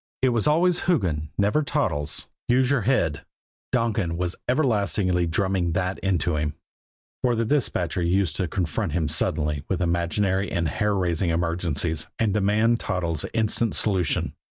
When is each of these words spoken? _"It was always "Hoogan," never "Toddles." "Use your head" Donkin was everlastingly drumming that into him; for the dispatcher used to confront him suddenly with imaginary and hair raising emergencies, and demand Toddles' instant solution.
_"It 0.23 0.29
was 0.29 0.47
always 0.47 0.79
"Hoogan," 0.87 1.29
never 1.37 1.61
"Toddles." 1.61 2.27
"Use 2.47 2.71
your 2.71 2.81
head" 2.81 3.23
Donkin 3.71 4.17
was 4.17 4.35
everlastingly 4.47 5.27
drumming 5.27 5.73
that 5.73 5.99
into 5.99 6.37
him; 6.37 6.55
for 7.21 7.35
the 7.35 7.45
dispatcher 7.45 8.01
used 8.01 8.35
to 8.37 8.47
confront 8.47 8.93
him 8.93 9.07
suddenly 9.07 9.61
with 9.69 9.79
imaginary 9.79 10.51
and 10.51 10.67
hair 10.67 10.95
raising 10.95 11.29
emergencies, 11.29 12.07
and 12.17 12.33
demand 12.33 12.79
Toddles' 12.79 13.25
instant 13.35 13.75
solution. 13.75 14.33